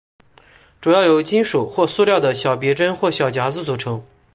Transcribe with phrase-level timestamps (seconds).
[0.81, 4.03] 主要由金属或塑料的小别针或小夹子组成。